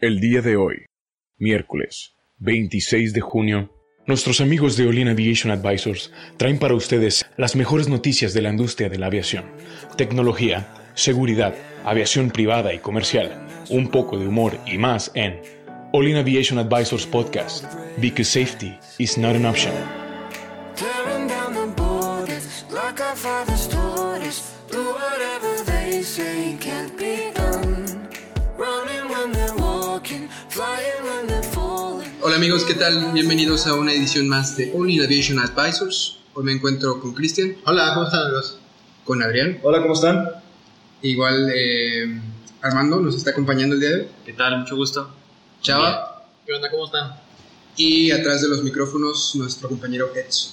[0.00, 0.86] El día de hoy,
[1.36, 3.70] miércoles 26 de junio,
[4.06, 8.88] nuestros amigos de Olin Aviation Advisors traen para ustedes las mejores noticias de la industria
[8.88, 9.44] de la aviación,
[9.98, 15.38] tecnología, seguridad, aviación privada y comercial, un poco de humor y más en
[15.92, 17.66] Olin Aviation Advisors Podcast,
[18.00, 19.99] because safety is not an option.
[32.22, 33.12] Hola amigos, ¿qué tal?
[33.12, 36.18] Bienvenidos a una edición más de Only Aviation Advisors.
[36.34, 37.56] Hoy me encuentro con Cristian.
[37.64, 38.58] Hola, ¿cómo están amigos?
[39.04, 39.58] Con Adrián.
[39.62, 40.28] Hola, ¿cómo están?
[41.02, 42.20] Igual eh,
[42.62, 44.08] Armando nos está acompañando el día de hoy.
[44.24, 44.60] ¿Qué tal?
[44.60, 45.10] Mucho gusto.
[45.62, 46.22] Chava.
[46.46, 46.70] ¿Qué onda?
[46.70, 47.16] ¿Cómo están?
[47.76, 50.52] Y atrás de los micrófonos nuestro compañero Edson.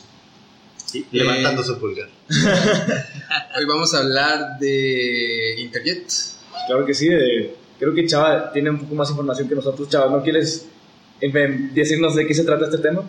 [1.11, 2.09] Levantando su pulgar.
[2.29, 6.09] Hoy vamos a hablar de Interjet.
[6.67, 9.89] Claro que sí, eh, creo que Chava tiene un poco más información que nosotros.
[9.89, 10.67] Chava, ¿no quieres
[11.21, 13.03] decirnos de qué se trata este tema?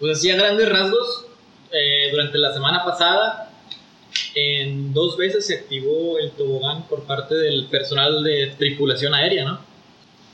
[0.00, 1.26] Pues así a grandes rasgos,
[1.70, 3.50] eh, durante la semana pasada,
[4.34, 9.60] en dos veces se activó el tobogán por parte del personal de tripulación aérea, ¿no?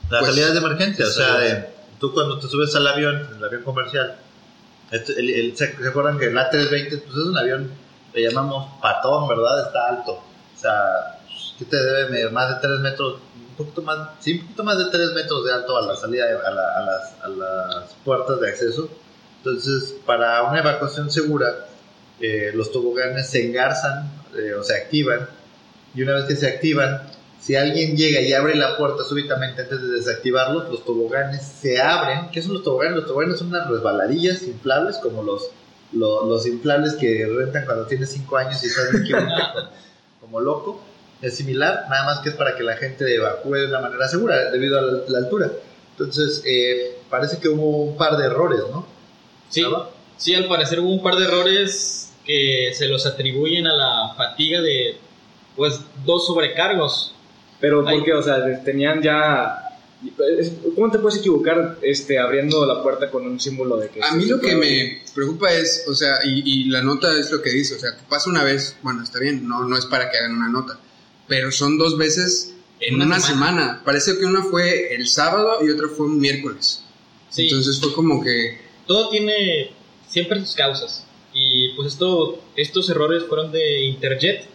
[0.09, 1.65] Las Pues, salidas de emergencia, o sea, de-
[1.99, 4.15] tú cuando te subes al avión, el avión comercial,
[4.91, 7.71] el- el- ¿se, acuerdan que el A320 pues es un avión,
[8.13, 9.67] le llamamos patón, ¿verdad?
[9.67, 10.13] Está alto.
[10.13, 11.19] O sea,
[11.59, 12.31] ¿qué te debe medir?
[12.31, 13.19] Más de 3 metros,
[13.59, 16.51] poquito más, sí, un poquito más de 3 metros de alto a la salida, a,
[16.51, 18.89] la- a las, a las puertas de acceso.
[19.37, 21.67] Entonces, para una evacuación segura,
[22.19, 25.29] eh, los toboganes se engarzan eh, o se activan
[25.95, 27.03] y una vez que se activan,
[27.39, 32.29] si alguien llega y abre la puerta súbitamente antes de desactivarlos, los toboganes se abren.
[32.31, 32.97] ¿Qué son los toboganes?
[32.97, 35.49] Los toboganes son unas resbaladillas inflables, como los,
[35.93, 39.11] lo- los, inflables que rentan cuando tienes 5 años y estás aquí
[40.21, 40.81] como loco.
[41.21, 44.51] Es similar, nada más que es para que la gente evacúe de una manera segura
[44.51, 45.51] debido a la, la altura.
[45.91, 48.87] Entonces, eh, parece que hubo un par de errores, ¿no?
[49.49, 49.63] Sí,
[50.15, 54.61] sí, al parecer hubo un par de errores que se los atribuyen a la fatiga
[54.61, 54.97] de,
[55.55, 57.15] pues, dos sobrecargos.
[57.59, 59.65] Pero porque, o sea, tenían ya...
[60.75, 64.01] ¿Cómo te puedes equivocar este, abriendo la puerta con un símbolo de que...
[64.01, 67.41] A mí lo que me preocupa es, o sea, y, y la nota es lo
[67.41, 70.09] que dice, o sea, que pasa una vez, bueno, está bien, no, no es para
[70.09, 70.79] que hagan una nota,
[71.29, 73.61] pero son dos veces en Una una, semana.
[73.61, 73.81] semana.
[73.85, 76.83] Parece que una fue el sábado y otra fue un miércoles.
[77.29, 79.71] Sí, Entonces fue como que todo tiene
[80.09, 81.05] siempre sus causas.
[81.33, 84.45] Y pues esto, estos errores fueron de Interjet.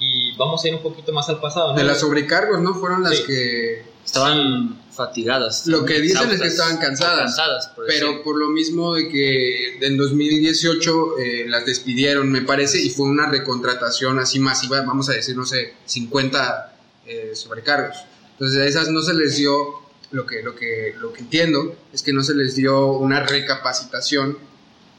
[0.00, 1.78] Y vamos a ir un poquito más al pasado, ¿no?
[1.78, 2.74] de las sobrecargos, ¿no?
[2.74, 3.22] Fueron las Sí.
[3.26, 3.93] que...
[4.04, 5.66] Estaban fatigadas.
[5.66, 7.18] Lo que dicen es que estaban cansadas.
[7.18, 8.22] cansadas, por Pero decir.
[8.22, 13.28] por lo mismo de que en 2018 eh, las despidieron, me parece, y fue una
[13.28, 16.76] recontratación así masiva, vamos a decir, no sé, 50
[17.06, 17.96] eh, sobrecargos.
[18.32, 19.80] Entonces a esas no se les dio,
[20.12, 24.38] lo que, lo, que, lo que entiendo es que no se les dio una recapacitación.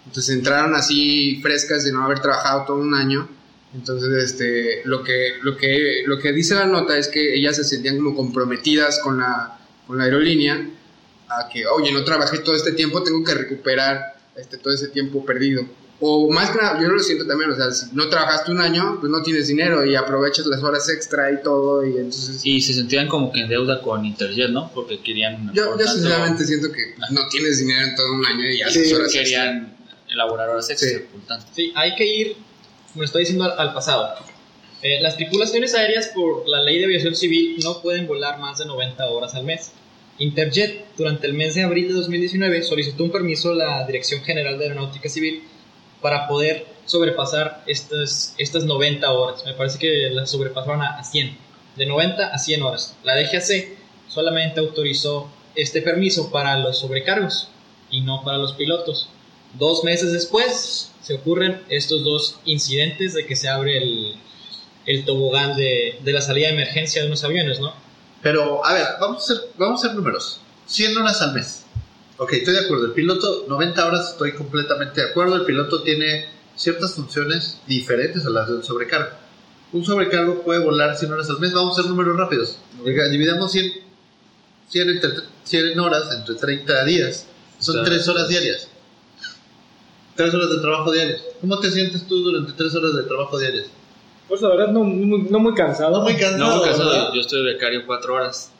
[0.05, 3.27] Entonces entraron así frescas de no haber trabajado todo un año.
[3.73, 7.63] Entonces, este, lo que, lo que, lo que dice la nota es que ellas se
[7.63, 10.69] sentían como comprometidas con la, con la aerolínea
[11.27, 15.25] a que, oye, no trabajé todo este tiempo, tengo que recuperar este, todo ese tiempo
[15.25, 15.65] perdido.
[15.99, 18.97] O más que nada, yo lo siento también, o sea, si no trabajaste un año,
[18.99, 22.41] pues no tienes dinero y aprovechas las horas extra y todo, y entonces...
[22.45, 24.71] Y se sentían como que en deuda con Interjet, ¿no?
[24.73, 25.51] Porque querían.
[25.53, 28.93] yo, yo sinceramente siento que no tienes dinero en todo un año y haces Sí,
[28.93, 29.23] horas extra.
[29.23, 29.75] querían
[30.09, 30.95] elaborar horas extra, Sí.
[31.11, 31.45] por tanto.
[31.55, 32.35] Sí, hay que ir,
[32.95, 34.15] como estoy diciendo, al, al pasado.
[34.81, 38.65] Eh, las tripulaciones aéreas, por la ley de aviación civil, no pueden volar más de
[38.65, 39.73] 90 horas al mes.
[40.17, 44.57] Interjet, durante el mes de abril de 2019, solicitó un permiso a la Dirección General
[44.57, 45.43] de Aeronáutica Civil
[46.01, 49.43] para poder sobrepasar estas, estas 90 horas.
[49.45, 51.37] Me parece que las sobrepasaron a, a 100.
[51.75, 52.95] De 90 a 100 horas.
[53.03, 53.75] La DGAC
[54.07, 57.49] solamente autorizó este permiso para los sobrecargos
[57.91, 59.09] y no para los pilotos.
[59.59, 64.15] Dos meses después se ocurren estos dos incidentes de que se abre el,
[64.85, 67.73] el tobogán de, de la salida de emergencia de unos aviones, ¿no?
[68.21, 70.39] Pero, a ver, vamos a hacer, vamos a hacer números.
[70.67, 71.63] 100 horas al mes.
[72.17, 72.85] Ok, estoy de acuerdo.
[72.85, 75.35] El piloto, 90 horas, estoy completamente de acuerdo.
[75.35, 76.25] El piloto tiene
[76.55, 79.09] ciertas funciones diferentes a las del sobrecargo.
[79.73, 81.53] Un sobrecargo puede volar 100 horas al mes.
[81.53, 82.57] Vamos a hacer números rápidos.
[83.11, 83.73] Dividamos 100,
[84.69, 85.11] 100, entre,
[85.43, 87.27] 100 horas entre 30 días.
[87.59, 87.89] Son Claro.
[87.89, 88.69] 3 horas diarias.
[90.15, 91.21] 3 horas de trabajo diarias.
[91.41, 93.67] ¿Cómo te sientes tú durante 3 horas de trabajo diarias?
[94.27, 95.91] Pues la verdad, no, muy- no muy cansado.
[95.97, 96.55] No muy cansado.
[96.57, 97.09] No, cansado, ¿verdad?
[97.13, 98.51] yo estoy becario cuatro horas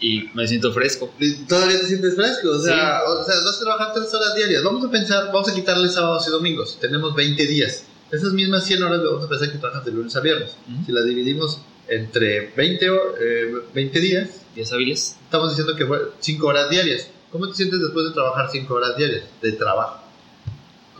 [0.00, 1.12] y me siento fresco.
[1.48, 4.62] Todavía te sientes fresco, o sea, o sea, vas a trabajar tres horas diarias.
[4.64, 6.78] Vamos a pensar, vamos a quitarle sábados y domingos.
[6.80, 7.84] Tenemos 20 días.
[8.10, 10.56] Esas mismas 100 horas vamos a pensar que trabajas de lunes a viernes.
[10.72, 10.86] Ujú.
[10.86, 15.16] Si las dividimos entre 20, o- eh, 20 días, ¿Días hábiles?
[15.24, 15.86] estamos diciendo que
[16.20, 17.08] 5 horas diarias.
[17.30, 19.99] ¿Cómo te sientes después de trabajar 5 horas diarias de trabajo?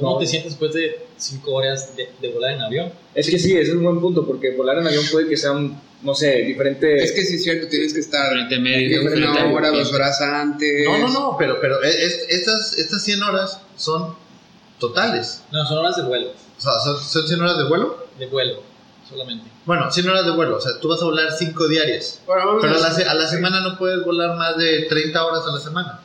[0.00, 0.18] ¿Cómo No.
[0.18, 2.92] te sientes después de 5 horas de, de volar en avión?
[3.14, 5.52] Es que sí, ese es un buen punto, porque volar en avión puede que sea
[5.52, 7.02] un, no sé, diferente...
[7.04, 10.84] Es que sí es cierto, tienes que estar Frente medio, una hora, dos horas antes.
[10.86, 14.14] No, no, no, pero, pero eh, es- estas, estas 100 horas son
[14.78, 15.42] totales.
[15.52, 16.28] No, son horas de vuelo.
[16.30, 18.06] O sea, son, son 100 horas de vuelo.
[18.18, 18.62] De vuelo,
[19.08, 19.46] solamente.
[19.66, 20.56] Bueno, 100 horas de vuelo.
[20.56, 22.20] O sea, tú vas a volar 5 diarias.
[22.26, 25.52] Bueno, Pero a la, a la semana no puedes volar más de 30 horas a
[25.52, 26.00] la semana.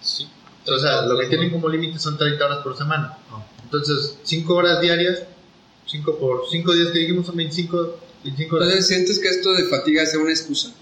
[0.00, 0.28] Sí.
[0.70, 3.18] O sea, lo que tienen como límite son 30 horas por semana.
[3.64, 5.22] Entonces, 5 horas diarias,
[5.86, 8.68] 5 por 5 días que dijimos son 25, 25 horas.
[8.68, 10.72] Entonces, ¿sientes que esto de fatiga sea una excusa?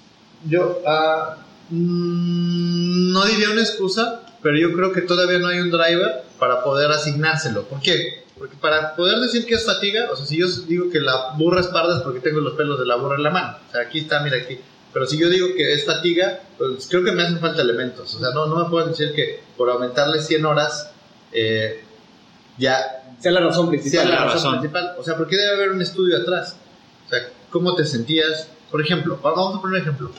[0.49, 1.38] Yo ah,
[1.71, 6.62] mm, no diría una excusa, pero yo creo que todavía no hay un driver para
[6.62, 7.65] poder asignárselo.
[7.65, 8.25] ¿Por qué?
[8.38, 11.61] Porque para poder decir que es fatiga, o sea, si yo digo que la burra
[11.61, 13.56] es parda es porque tengo los pelos de la burra en la mano.
[13.69, 14.59] O sea, aquí está, mira aquí.
[14.97, 18.15] Pero si yo digo que es fatiga, pues creo que me hacen falta elementos.
[18.15, 20.91] O sea, no, no me pueden decir que por aumentarle 100 horas
[21.33, 21.85] eh,
[22.57, 24.09] ya sea la razón sea principal.
[24.09, 24.59] la la razón, razón.
[24.61, 24.95] principal.
[24.99, 26.57] O sea, ¿por qué debe haber un estudio atrás?
[27.05, 28.49] O sea, ¿cómo te sentías?
[28.71, 30.11] Por ejemplo, va- vamos a poner un ejemplo.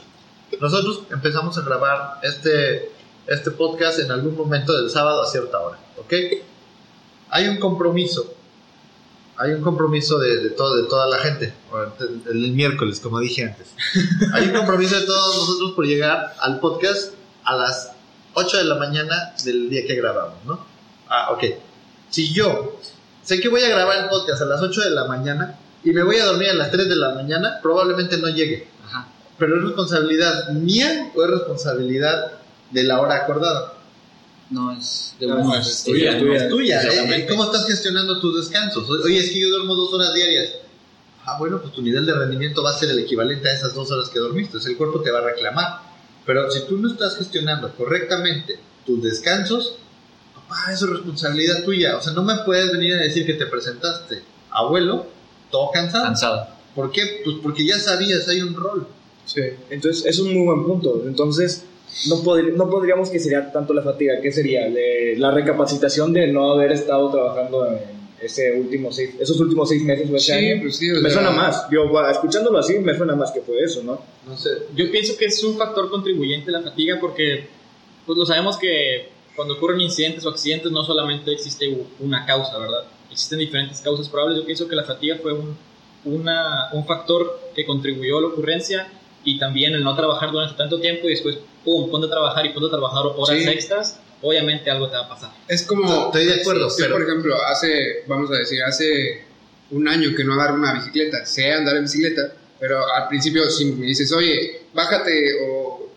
[0.61, 2.91] Nosotros empezamos a grabar este,
[3.25, 6.13] este podcast en algún momento del sábado a cierta hora, ¿ok?
[7.31, 8.31] Hay un compromiso.
[9.39, 11.53] Hay un compromiso de, de, todo, de toda la gente.
[11.99, 13.67] El, el miércoles, como dije antes.
[14.33, 17.13] Hay un compromiso de todos nosotros por llegar al podcast
[17.43, 17.91] a las
[18.33, 20.65] 8 de la mañana del día que grabamos, ¿no?
[21.07, 21.43] Ah, ok.
[22.09, 22.79] Si yo
[23.23, 26.03] sé que voy a grabar el podcast a las 8 de la mañana y me
[26.03, 28.67] voy a dormir a las 3 de la mañana, probablemente no llegue.
[28.85, 29.07] Ajá.
[29.37, 32.31] Pero es responsabilidad mía o es responsabilidad
[32.71, 33.73] de la hora acordada.
[34.49, 35.55] No, es de No, uno.
[35.57, 36.35] es tuya, de- tuya.
[36.37, 36.81] Es tuya.
[36.81, 37.23] Exactamente.
[37.23, 37.27] ¿eh?
[37.27, 38.89] ¿Cómo estás gestionando tus descansos?
[38.89, 40.51] Oye, es que yo duermo dos horas diarias.
[41.25, 43.91] Ah, bueno, pues tu nivel de rendimiento va a ser el equivalente a esas dos
[43.91, 44.57] horas que dormiste.
[44.65, 45.81] El cuerpo te va a reclamar.
[46.25, 49.75] Pero si tú no estás gestionando correctamente tus descansos,
[50.33, 51.97] papá, eso es responsabilidad tuya.
[51.97, 55.07] O sea, no me puedes venir a decir que te presentaste abuelo,
[55.51, 56.05] todo cansado.
[56.05, 56.47] Cansado.
[56.73, 57.21] ¿Por qué?
[57.25, 58.87] Pues porque ya sabías, hay un rol.
[59.25, 59.41] Sí.
[59.69, 61.03] Entonces, es un muy buen punto.
[61.05, 61.63] Entonces,
[62.09, 64.69] no, podri- no podríamos que sería tanto la fatiga, ¿qué sería?
[64.69, 67.79] De- la recapacitación de no haber estado trabajando en
[68.21, 70.61] ese último seis, esos últimos seis meses o ese Sí, año.
[70.63, 71.67] pues sí, o me sea- suena más.
[71.71, 74.01] Yo, escuchándolo así, me suena más que fue eso, ¿no?
[74.27, 74.49] No sé.
[74.75, 77.47] Yo pienso que es un factor contribuyente la fatiga porque
[78.05, 82.85] pues lo sabemos que cuando ocurren incidentes o accidentes no solamente existe una causa, ¿verdad?
[83.11, 84.39] Existen diferentes causas probables.
[84.39, 85.55] Yo pienso que la fatiga fue un,
[86.05, 88.87] una- un factor que contribuyó a la ocurrencia
[89.27, 92.49] y también el no trabajar durante tanto tiempo y después, pum, ponte a trabajar y
[92.53, 93.49] ponte a trabajar horas Sí.
[93.49, 95.31] extras, obviamente algo te va a pasar.
[95.49, 96.05] Es como.
[96.05, 99.25] Estoy de acuerdo, sí, pero- por ejemplo, hace, vamos a decir, hace
[99.71, 101.25] un año que no agarro una bicicleta.
[101.25, 105.89] Sé andar en bicicleta, pero al principio, si me dices, oye, bájate o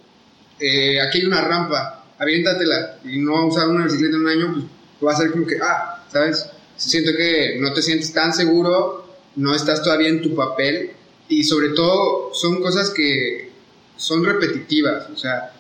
[0.59, 4.69] eh, aquí hay una rampa, aviéntatela y no usar una bicicleta en un año,
[4.99, 6.47] pues va a ser como que, ah, ¿sabes?
[6.77, 9.07] Siento que no te sientes tan seguro,
[9.37, 10.91] no estás todavía en tu papel
[11.31, 13.51] y sobre todo son cosas que
[13.97, 15.55] son repetitivas, o sea,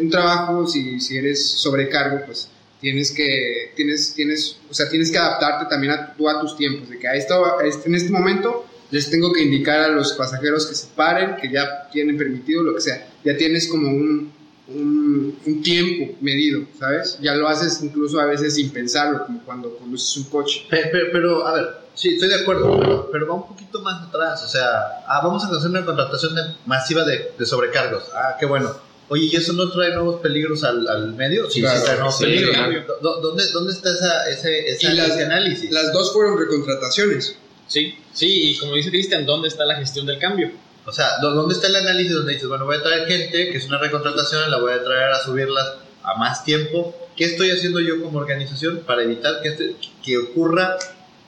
[0.00, 2.48] un trabajo, si, si eres sobrecargo, pues
[2.80, 6.88] tienes que, tienes, tienes, o sea, tienes que adaptarte también a, tú a tus tiempos,
[6.88, 10.12] de que a esto, a este- en este momento les tengo que indicar a los
[10.14, 14.32] pasajeros que se paren, que ya tienen permitido, lo que sea, ya tienes como un,
[14.68, 17.18] un, un tiempo medido, ¿sabes?
[17.20, 20.62] Ya lo haces incluso a veces sin pensarlo, como cuando conduces un coche.
[20.70, 24.08] Pe- pe- Pero, a ver, sí, estoy de acuerdo, pero, pero va un poquito más
[24.08, 24.42] atrás.
[24.42, 28.04] O sea, ah, vamos a hacer una contratación de- masiva de, de sobrecargos.
[28.14, 28.74] Ah, qué bueno.
[29.10, 31.50] Oye, ¿y eso no trae nuevos peligros al, al medio?
[31.50, 32.56] Sí, Claro, sí trae nuevos sí, peligros.
[32.56, 32.84] claro.
[33.02, 35.70] ¿Dó- ¿Dónde, ¿Dónde está esa, ese, esa- Y las- ese análisis?
[35.70, 37.36] Las dos fueron recontrataciones.
[37.66, 40.50] Sí, sí, y como dice Cristian, ¿dónde está la gestión del cambio?
[40.86, 43.56] O sea, ¿dó- ¿dónde está el análisis donde dices, bueno, voy a traer gente, que
[43.58, 46.94] es una recontratación, la voy a traer a subirlas a más tiempo?
[47.16, 50.76] ¿Qué estoy haciendo yo como organización para evitar que, este- que ocurra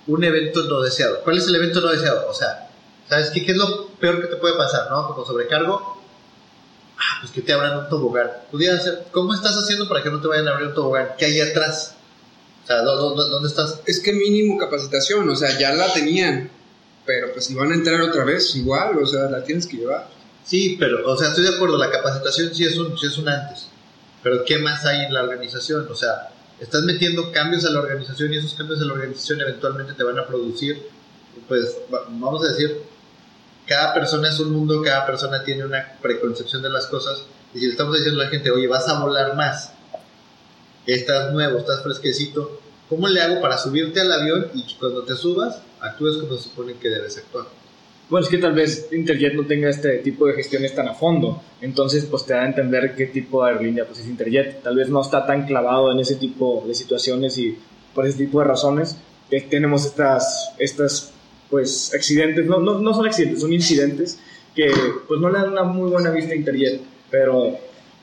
[0.07, 1.21] un evento no deseado?
[1.25, 2.29] ¿Cuál es el evento no deseado?
[2.29, 2.69] O sea,
[3.09, 5.07] ¿sabes qué, es lo peor que te puede pasar, no?
[5.09, 6.03] Como sobrecargo,
[6.99, 8.31] ah, pues que te abran un tobogán.
[8.83, 11.11] Ser, ¿cómo estás haciendo para que no te vayan a abrir un tobogán?
[11.19, 11.95] ¿Qué hay atrás?
[12.65, 13.81] O sea, ¿dó- dó- ¿dónde estás?
[13.87, 16.51] Es que mínimo capacitación, o sea, ya la tenían,
[17.07, 20.09] pero pues si van a entrar otra vez, igual, o sea, la tienes que llevar.
[20.45, 23.29] Sí, pero, o sea, estoy de acuerdo, la capacitación sí es un, sí es un
[23.29, 23.69] antes.
[24.23, 25.87] Pero ¿qué más hay en la organización?
[25.91, 29.93] O sea, estás metiendo cambios a la organización y esos cambios a la organización eventualmente
[29.95, 30.89] te van a producir,
[31.49, 32.81] pues, va- vamos a decir,
[33.67, 37.23] cada persona es un mundo, cada persona tiene una preconcepción de las cosas.
[37.55, 39.73] Y si le estamos diciendo a la gente, oye, vas a volar más,
[40.87, 45.59] estás nuevo, estás fresquecito, ¿cómo le hago para subirte al avión y cuando te subas
[45.81, 47.47] actúes como se supone que debes actuar?
[48.09, 51.43] Bueno, es que tal vez Interjet no tenga este tipo de gestiones tan a fondo,
[51.61, 54.63] entonces pues te da a entender qué tipo de aerolínea pues es Interjet.
[54.63, 57.59] Tal vez no está tan clavado en ese tipo de situaciones y
[57.95, 58.97] por ese tipo de razones
[59.29, 61.13] que tenemos estas, estas
[61.51, 64.19] pues accidentes, no, no, no son accidentes, son incidentes
[64.55, 64.71] que
[65.09, 66.81] pues no le dan una muy buena vista a Interjet,
[67.11, 67.59] pero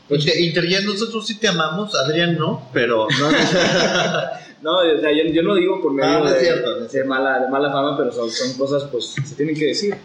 [0.09, 3.29] pues, Inter- Interjet, nosotros sí te amamos, Adrián no, pero no,
[4.63, 6.79] no, o sea, yo, yo no digo por medio Ah, no es de, cierto, no
[6.83, 7.09] de cierto.
[7.09, 9.95] mala, de mala fama, pero son, son cosas pues se tienen que decir.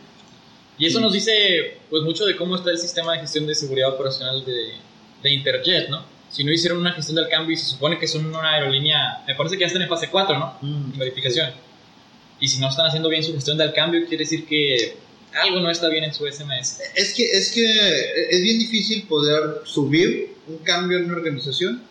[0.77, 3.95] Y eso nos dice pues mucho de cómo está el sistema de gestión de seguridad
[3.95, 4.73] operacional de,
[5.23, 6.05] de Interjet, ¿no?
[6.29, 9.35] Si no hicieron una gestión del cambio y se supone que son una aerolínea, me
[9.35, 10.59] parece que ya están en fase 4, ¿no?
[10.61, 10.99] Mm.
[10.99, 11.51] Verificación.
[12.41, 14.97] Y si no están haciendo bien su gestión del cambio, quiere decir que
[15.41, 16.81] algo no está bien en su SMS.
[16.95, 21.83] Es que, es que es bien difícil poder subir un cambio en una organización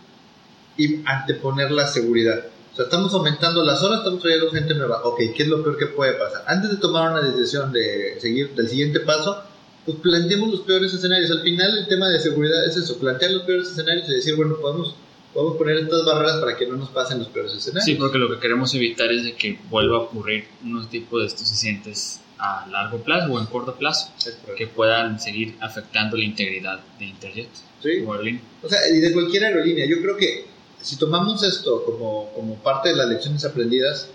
[0.77, 2.45] y anteponer la seguridad.
[2.77, 5.01] O sea, estamos aumentando las horas, estamos trayendo gente nueva.
[5.03, 6.43] Ok, ¿qué es lo peor que puede pasar?
[6.45, 9.41] Antes de tomar una decisión de seguir del siguiente paso,
[9.83, 11.31] pues planteemos los peores escenarios.
[11.31, 14.57] Al final el tema de seguridad es eso, plantear los peores escenarios y decir, bueno,
[14.61, 14.93] podemos,
[15.33, 17.85] podemos poner estas barreras para que no nos pasen los peores escenarios.
[17.85, 21.27] Sí, porque lo que queremos evitar es de que vuelva a ocurrir unos tipos de
[21.29, 24.11] estos incidentes a largo plazo o en corto plazo
[24.55, 27.49] que puedan seguir afectando la integridad de Interjet
[27.81, 27.89] Sí.
[28.07, 28.41] aerolínea.
[28.61, 29.87] O sea, y de cualquier aerolínea.
[29.87, 34.07] Yo creo que si tomamos esto como, como parte de las lecciones aprendidas,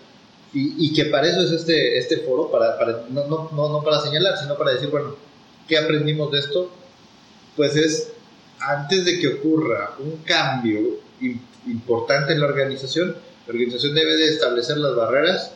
[0.55, 4.01] y, y que para eso es este, este foro, para, para, no, no, no, para
[4.01, 5.17] señalar, sino para decir, bueno,
[5.67, 6.71] ¿qué aprendimos de esto?
[7.57, 8.09] Pues es,
[8.61, 10.79] antes de que ocurra un cambio
[11.21, 13.17] im- importante en la organización,
[13.47, 15.53] la organización debe de establecer las barreras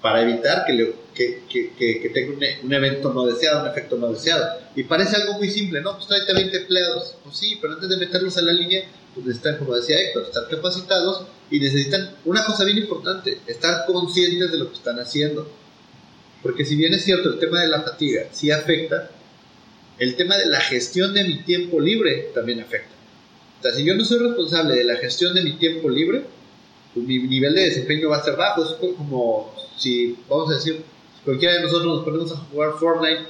[0.00, 3.96] para evitar que, le- que, que, que, tenga un, un evento no deseado, un efecto
[3.96, 4.44] no deseado.
[4.74, 5.94] Y parece algo muy simple, ¿no?
[5.94, 7.14] Pues tráete a 20 empleados.
[7.22, 8.82] Pues sí, pero antes de meterlos a la línea,
[9.14, 14.50] pues necesitan, como decía Héctor, estar capacitados y necesitan una cosa bien importante, estar conscientes
[14.52, 15.48] de lo que están haciendo.
[16.42, 19.10] Porque si bien es cierto, el tema de la fatiga sí afecta,
[19.98, 22.90] el tema de la gestión de mi tiempo libre también afecta.
[23.60, 26.24] O sea, si yo no soy responsable de la gestión de mi tiempo libre,
[26.94, 28.64] pues mi nivel de desempeño va a ser bajo.
[28.64, 30.82] Es co- como si, vamos a decir,
[31.24, 33.22] cualquiera de nosotros nos ponemos a jugar Fortnite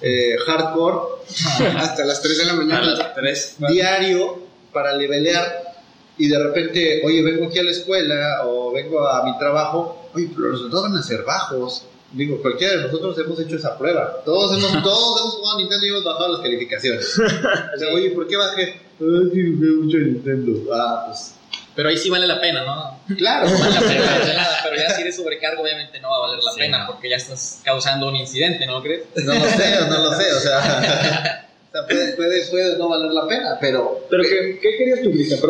[0.00, 0.96] eh, hardcore
[1.76, 3.12] Hasta las 3 de la mañana.
[3.14, 3.56] tres.
[3.68, 4.42] diario
[4.74, 5.72] para levelear
[6.18, 10.28] y de repente, oye, vengo aquí a la escuela o vengo a mi trabajo, oye,
[10.34, 11.86] pero los resultados van a ser bajos.
[12.12, 14.22] Digo, cualquiera de nosotros hemos hecho esa prueba.
[14.24, 17.18] Todos hemos, todos hemos jugado a Nintendo y hemos bajado las calificaciones.
[17.18, 18.62] O sea, oye, ¿por qué bajé?
[19.00, 20.72] Ay, sí, jugué mucho Nintendo.
[20.72, 21.34] Ah, pues,
[21.74, 23.16] Pero ahí sí vale la pena, ¿no?
[23.16, 23.50] claro.
[23.50, 26.52] Vale la pena, nada, pero ya si eres sobrecargo, obviamente no va a valer la
[26.52, 26.86] Sí, pena no.
[26.92, 29.02] porque ya estás causando un incidente, ¿no crees?
[29.16, 31.43] No lo sé, no lo sé, o sea,
[31.82, 35.40] puede, puede, puede no valer la pena, pero Pero ¿qué, qué querías tú, Cristian?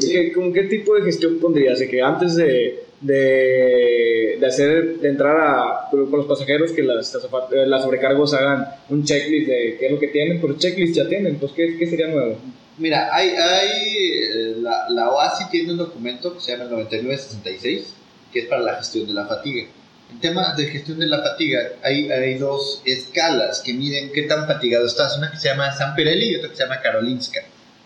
[0.00, 1.78] ¿Qué, ¿Con qué tipo de gestión pondrías?
[1.78, 7.14] De que antes de, de, de hacer, de entrar a, con los pasajeros, que las,
[7.14, 11.08] las, las sobrecargos hagan un checklist de qué es lo que tienen, pero checklist ya
[11.08, 12.36] tienen, pues ¿qué, qué sería nuevo?
[12.78, 17.94] Mira, hay, hay eh, la, la OASI tiene un documento que se llama el 9966,
[18.32, 19.66] que es para la gestión de la fatiga.
[20.12, 24.46] En temas de gestión de la fatiga, hay, hay dos escalas que miden qué tan
[24.46, 25.16] fatigado estás.
[25.16, 27.40] Una que se llama San Pirelli y otra que se llama Karolinska.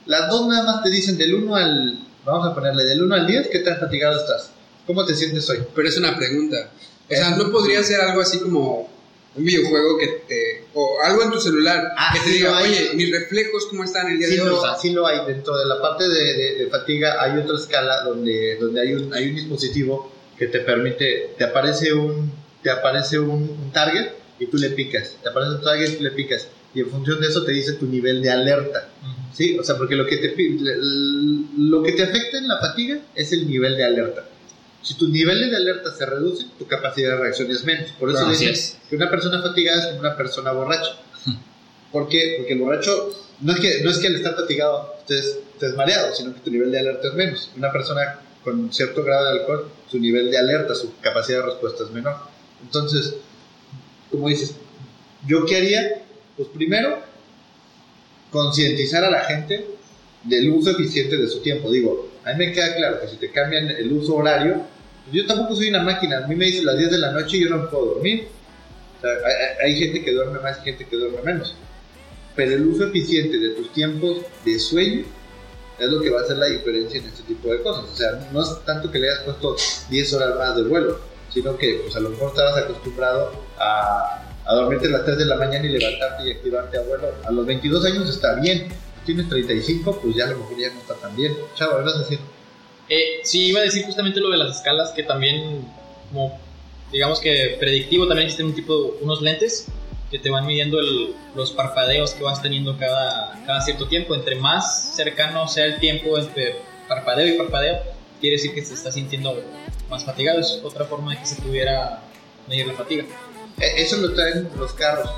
[0.06, 3.26] Las dos nada más te dicen del 1 al, vamos a ponerle del 1 al
[3.26, 4.50] 10, qué tan fatigado estás.
[4.86, 5.58] ¿Cómo te sientes hoy?
[5.74, 6.70] Pero es una pregunta.
[7.10, 8.88] O sea, ¿no podría ser algo así como
[9.36, 10.64] un videojuego que te...
[10.74, 14.10] o algo en tu celular Ah, que te sí, diga, oye, mis reflejos, ¿cómo están
[14.10, 14.48] el día Sí de hoy?
[14.48, 15.26] lo, sí lo hay.
[15.26, 19.12] Dentro de la parte de, de- de fatiga hay otra escala donde, donde hay, un,
[19.14, 24.46] hay un dispositivo que te permite, te aparece un, te aparece un, un target y
[24.46, 25.16] tú le picas.
[25.22, 26.48] Te aparece un target y tú le picas.
[26.74, 28.88] Y en función de eso te dice tu nivel de alerta.
[29.32, 29.58] ¿Sí?
[29.58, 30.34] O sea, porque lo que te,
[31.58, 34.24] lo que te afecta en la fatiga es el nivel de alerta.
[34.82, 37.90] Si tu nivel de alerta se reduce, tu capacidad de reacción es menos.
[37.98, 38.78] Por eso Así dicen es.
[38.88, 40.96] que una persona fatigada es como una persona borracha.
[41.92, 42.34] ¿Por qué?
[42.38, 46.14] Porque el borracho no es que, no es que al estar fatigado estés, estés mareado,
[46.14, 47.50] sino que tu nivel de alerta es menos.
[47.56, 51.82] Una persona con cierto grado de alcohol, su nivel de alerta, su capacidad de respuesta
[51.82, 52.14] es menor.
[52.62, 53.16] Entonces,
[54.08, 54.54] como dices,
[55.26, 56.02] ¿yo qué haría?
[56.36, 57.02] Pues primero,
[58.30, 59.66] concientizar a la gente
[60.22, 61.72] del uso eficiente de su tiempo.
[61.72, 64.62] Digo, a mí me queda claro que si te cambian el uso horario,
[65.04, 66.18] pues yo tampoco soy una máquina.
[66.18, 68.28] A mí me dicen las 10 de la noche y yo no puedo dormir.
[68.98, 69.10] O sea,
[69.60, 71.52] hay, hay gente que duerme más y gente que duerme menos.
[72.36, 75.04] Pero el uso eficiente de tus tiempos de sueño
[75.78, 77.84] es lo que va a hacer la diferencia en este tipo de cosas.
[77.92, 79.56] O sea, no es tanto que le hayas puesto
[79.90, 80.98] 10 horas más de vuelo,
[81.32, 85.24] sino que pues, a lo mejor estabas acostumbrado a, a dormirte a las 3 de
[85.26, 87.08] la mañana y levantarte y activarte a vuelo.
[87.24, 88.68] A los 22 años está bien.
[89.04, 91.36] Tienes 35, pues ya a lo mejor ya no está tan bien.
[91.54, 92.18] Chavo, ¿vas a decir?
[92.88, 95.64] Eh, sí, iba a decir justamente lo de las escalas, que también,
[96.08, 96.40] como
[96.90, 99.66] digamos que predictivo, también existen un tipo, unos lentes
[100.10, 104.14] que te van midiendo el- los parpadeos que vas teniendo cada, cada cierto tiempo.
[104.14, 106.56] Entre más cercano sea el tiempo entre
[106.88, 107.78] parpadeo y parpadeo,
[108.20, 109.34] quiere decir que se está sintiendo
[109.90, 110.40] más fatigado.
[110.40, 112.00] Es otra forma de que se pudiera
[112.48, 113.04] medir la fatiga.
[113.60, 115.10] Eh, Eso lo traen los carros.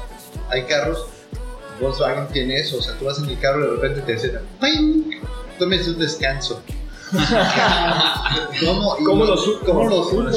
[0.51, 1.07] Hay carros,
[1.81, 2.79] Volkswagen tiene eso.
[2.79, 5.21] O sea, tú vas en el carro y de repente te dicen, ¡Ping!
[5.59, 6.63] tómese un descanso.
[8.65, 9.65] ¿Cómo, ¿Cómo lo supo?
[9.65, 10.29] ¿Cómo lo supo?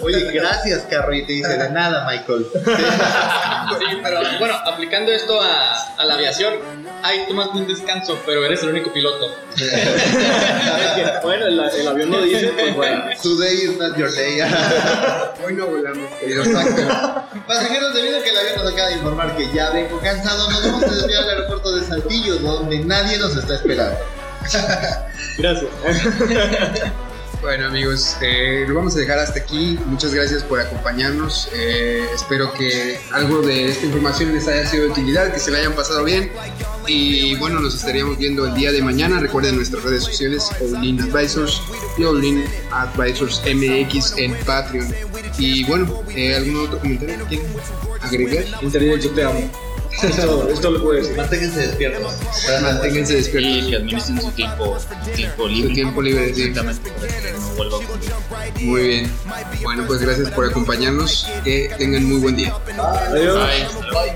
[0.02, 1.14] Oye, gracias, carro.
[1.14, 2.46] Y te dice, de nada, Michael.
[3.78, 6.54] Sí, pero bueno, aplicando esto a, a la aviación,
[7.02, 9.34] ahí tomas un descanso, pero eres el único piloto.
[11.22, 13.04] bueno, el, el avión lo dice, pues bueno.
[13.22, 14.40] Today is not your day.
[15.44, 16.44] Hoy no volamos, querido
[17.46, 20.62] Pasajeros, debido a que el avión nos acaba de informar que ya vengo cansado, nos
[20.64, 23.98] vamos a desviar al aeropuerto de Saltillo, donde nadie nos está esperando.
[25.38, 25.70] Gracias.
[27.42, 29.76] Bueno amigos, eh, lo vamos a dejar hasta aquí.
[29.86, 31.48] Muchas gracias por acompañarnos.
[31.52, 35.58] Eh, espero que algo de esta información les haya sido de utilidad, que se la
[35.58, 36.30] hayan pasado bien.
[36.86, 39.18] Y bueno, nos estaríamos viendo el día de mañana.
[39.18, 41.60] Recuerden nuestras redes sociales, Olin Advisors
[41.98, 44.94] y Olin Advisors MX en Patreon.
[45.36, 47.48] Y bueno, eh, ¿algún otro comentario que quieren
[48.00, 48.62] agregar?
[48.62, 49.71] Internet, yo te amo.
[50.02, 51.16] Esto, esto lo puedo decir.
[51.16, 52.12] Manténganse despiertos.
[52.62, 53.52] Manténganse despiertos.
[53.52, 54.78] Y que administren su tiempo,
[55.14, 55.68] tiempo libre.
[55.68, 56.42] Su tiempo libre, sí.
[56.42, 58.12] Exactamente, para que no vuelva a ocurrir.
[58.62, 59.12] Muy bien.
[59.62, 61.28] Bueno, pues gracias por acompañarnos.
[61.44, 62.54] Que tengan muy buen día.
[63.10, 63.38] Adiós.
[63.92, 64.12] Bye.